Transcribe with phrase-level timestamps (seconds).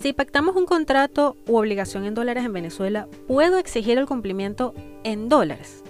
[0.00, 4.72] Si pactamos un contrato u obligación en dólares en Venezuela, ¿puedo exigir el cumplimiento
[5.02, 5.82] en dólares?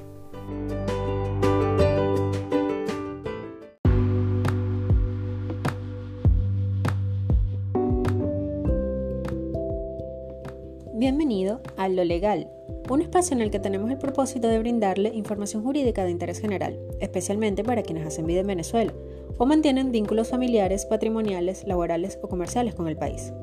[10.95, 12.51] Bienvenido a Lo Legal,
[12.89, 16.79] un espacio en el que tenemos el propósito de brindarle información jurídica de interés general,
[17.01, 18.95] especialmente para quienes hacen vida en Venezuela
[19.37, 23.35] o mantienen vínculos familiares, patrimoniales, laborales o comerciales con el país.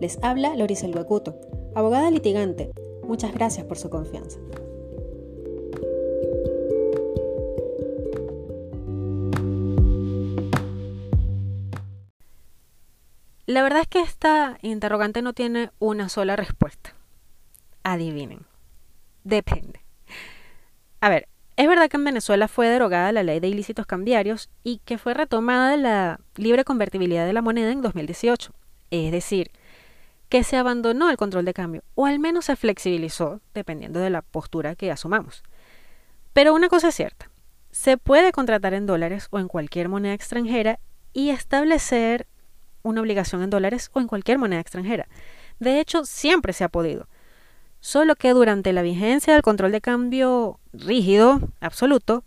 [0.00, 1.40] Les habla Lorisa Guacuto,
[1.74, 2.70] abogada litigante.
[3.04, 4.38] Muchas gracias por su confianza.
[13.46, 16.94] La verdad es que esta interrogante no tiene una sola respuesta.
[17.82, 18.44] Adivinen.
[19.24, 19.80] Depende.
[21.00, 24.82] A ver, es verdad que en Venezuela fue derogada la ley de ilícitos cambiarios y
[24.84, 28.52] que fue retomada la libre convertibilidad de la moneda en 2018.
[28.90, 29.50] Es decir,
[30.28, 34.22] que se abandonó el control de cambio, o al menos se flexibilizó, dependiendo de la
[34.22, 35.42] postura que asumamos.
[36.32, 37.30] Pero una cosa es cierta,
[37.70, 40.80] se puede contratar en dólares o en cualquier moneda extranjera
[41.12, 42.26] y establecer
[42.82, 45.08] una obligación en dólares o en cualquier moneda extranjera.
[45.58, 47.08] De hecho, siempre se ha podido.
[47.80, 52.24] Solo que durante la vigencia del control de cambio rígido, absoluto,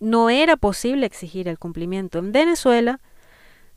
[0.00, 3.00] no era posible exigir el cumplimiento en Venezuela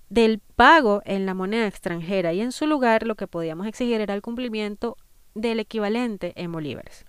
[0.09, 4.13] del pago en la moneda extranjera y en su lugar lo que podíamos exigir era
[4.13, 4.97] el cumplimiento
[5.36, 7.05] del equivalente en bolívares.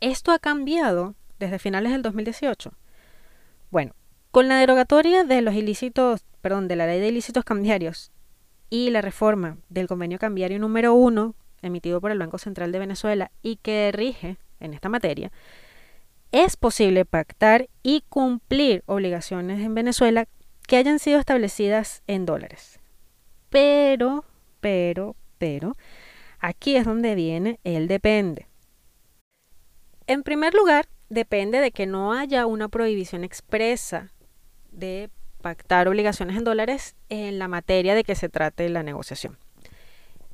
[0.00, 2.72] Esto ha cambiado desde finales del 2018.
[3.70, 3.94] Bueno,
[4.30, 8.10] con la derogatoria de los ilícitos, perdón, de la ley de ilícitos cambiarios
[8.70, 13.30] y la reforma del convenio cambiario número 1 emitido por el Banco Central de Venezuela
[13.42, 15.30] y que rige en esta materia,
[16.32, 20.26] es posible pactar y cumplir obligaciones en Venezuela
[20.72, 22.80] que hayan sido establecidas en dólares.
[23.50, 24.24] Pero,
[24.58, 25.76] pero, pero,
[26.38, 28.46] aquí es donde viene el depende.
[30.06, 34.14] En primer lugar, depende de que no haya una prohibición expresa
[34.70, 35.10] de
[35.42, 39.36] pactar obligaciones en dólares en la materia de que se trate la negociación.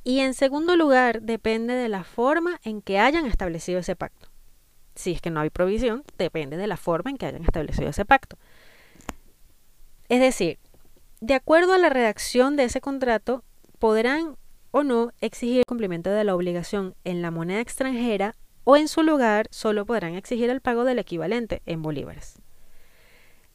[0.05, 4.29] Y en segundo lugar, depende de la forma en que hayan establecido ese pacto.
[4.95, 8.05] Si es que no hay provisión, depende de la forma en que hayan establecido ese
[8.05, 8.37] pacto.
[10.09, 10.57] Es decir,
[11.21, 13.43] de acuerdo a la redacción de ese contrato,
[13.77, 14.35] podrán
[14.71, 19.03] o no exigir el cumplimiento de la obligación en la moneda extranjera o en su
[19.03, 22.41] lugar solo podrán exigir el pago del equivalente en bolívares.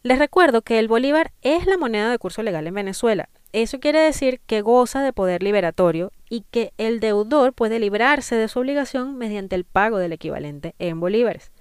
[0.03, 3.31] Les recuerdo que el bolívar es la moneda de curso legal en Venezuela.
[3.53, 8.49] Eso quiere decir que goza de poder liberatorio y que el deudor puede librarse de
[8.49, 11.53] su obligación mediante el pago del equivalente en bolívares.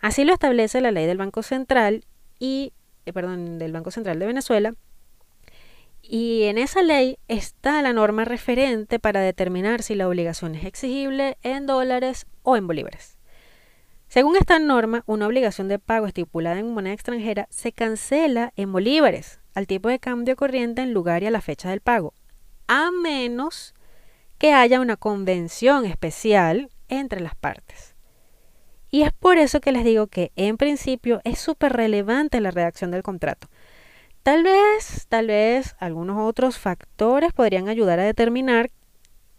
[0.00, 2.04] Así lo establece la ley del Banco Central
[2.38, 2.74] y
[3.10, 4.74] eh, perdón, del Banco Central de Venezuela.
[6.02, 11.36] Y en esa ley está la norma referente para determinar si la obligación es exigible
[11.42, 13.18] en dólares o en bolívares.
[14.08, 19.38] Según esta norma, una obligación de pago estipulada en moneda extranjera se cancela en bolívares
[19.54, 22.12] al tipo de cambio corriente en lugar y a la fecha del pago,
[22.66, 23.74] a menos
[24.38, 27.89] que haya una convención especial entre las partes.
[28.90, 32.90] Y es por eso que les digo que en principio es súper relevante la redacción
[32.90, 33.48] del contrato.
[34.22, 38.70] Tal vez, tal vez algunos otros factores podrían ayudar a determinar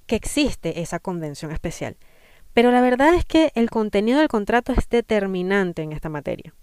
[0.07, 1.97] que existe esa convención especial.
[2.53, 6.53] Pero la verdad es que el contenido del contrato es determinante en esta materia.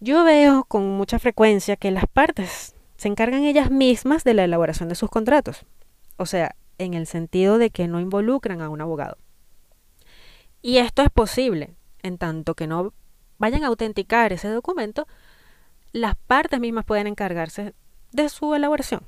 [0.00, 4.88] Yo veo con mucha frecuencia que las partes se encargan ellas mismas de la elaboración
[4.88, 5.64] de sus contratos.
[6.16, 9.16] O sea, en el sentido de que no involucran a un abogado.
[10.62, 12.94] Y esto es posible, en tanto que no
[13.38, 15.08] vayan a autenticar ese documento,
[15.90, 17.74] las partes mismas pueden encargarse
[18.12, 19.02] de su elaboración.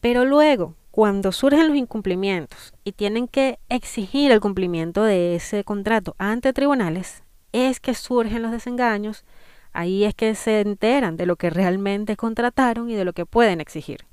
[0.00, 6.16] Pero luego, cuando surgen los incumplimientos y tienen que exigir el cumplimiento de ese contrato
[6.18, 7.22] ante tribunales,
[7.52, 9.24] es que surgen los desengaños,
[9.72, 13.60] ahí es que se enteran de lo que realmente contrataron y de lo que pueden
[13.60, 14.06] exigir.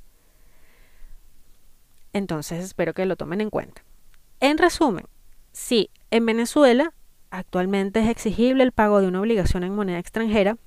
[2.13, 3.83] Entonces espero que lo tomen en cuenta.
[4.39, 5.06] En resumen,
[5.54, 6.94] Sí, en Venezuela
[7.31, 10.57] actualmente es exigible el pago de una obligación en moneda extranjera,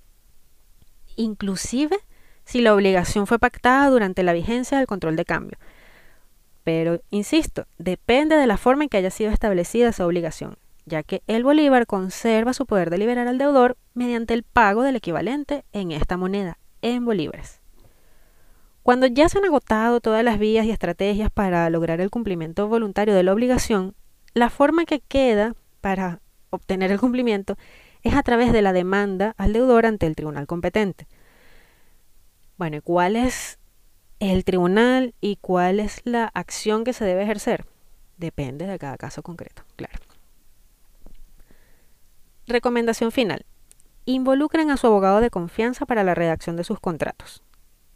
[1.15, 1.97] inclusive
[2.45, 5.57] si la obligación fue pactada durante la vigencia del control de cambio.
[6.65, 11.23] Pero, insisto, depende de la forma en que haya sido establecida esa obligación, ya que
[11.29, 15.93] el Bolívar conserva su poder de liberar al deudor mediante el pago del equivalente en
[15.93, 17.61] esta moneda, en bolívares.
[18.83, 23.15] Cuando ya se han agotado todas las vías y estrategias para lograr el cumplimiento voluntario
[23.15, 23.95] de la obligación,
[24.37, 27.57] la forma que queda para obtener el cumplimiento
[28.03, 31.07] es a través de la demanda al deudor ante el tribunal competente.
[32.59, 33.59] Bueno, ¿y cuál es
[34.21, 37.65] el tribunal y cuál es la acción que se debe ejercer
[38.19, 39.95] depende de cada caso concreto, claro.
[42.47, 43.47] Recomendación final.
[44.05, 47.43] Involucren a su abogado de confianza para la redacción de sus contratos.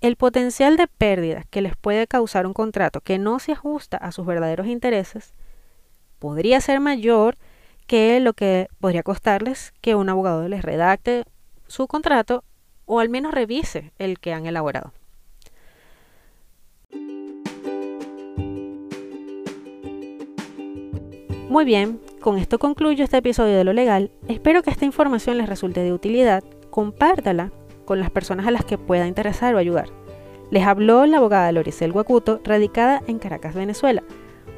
[0.00, 4.10] El potencial de pérdida que les puede causar un contrato que no se ajusta a
[4.10, 5.34] sus verdaderos intereses
[6.20, 7.36] podría ser mayor
[7.88, 11.24] que lo que podría costarles que un abogado les redacte
[11.66, 12.44] su contrato
[12.86, 14.92] o al menos revise el que han elaborado.
[21.48, 24.12] Muy bien, con esto concluyo este episodio de lo legal.
[24.28, 26.44] Espero que esta información les resulte de utilidad.
[26.70, 27.50] Compártala
[27.84, 29.88] con las personas a las que pueda interesar o ayudar.
[30.52, 34.04] Les habló la abogada Loricel Guacuto, radicada en Caracas, Venezuela.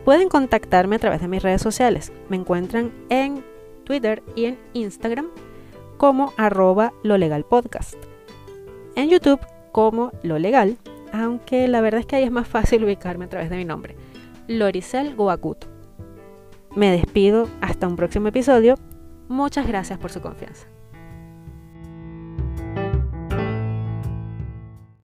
[0.04, 2.12] Pueden contactarme a través de mis redes sociales.
[2.28, 3.44] Me encuentran en
[3.84, 5.28] Twitter y en Instagram
[5.96, 7.94] como arroba lo legal podcast.
[8.96, 9.40] En YouTube
[9.70, 10.76] como lo legal,
[11.12, 13.96] aunque la verdad es que ahí es más fácil ubicarme a través de mi nombre,
[14.48, 15.68] Loricel Guacuto.
[16.74, 18.76] Me despido hasta un próximo episodio.
[19.28, 20.71] Muchas gracias por su confianza.